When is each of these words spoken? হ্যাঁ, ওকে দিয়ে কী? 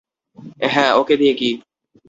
হ্যাঁ, 0.65 0.91
ওকে 0.93 1.15
দিয়ে 1.17 1.33
কী? 1.33 1.49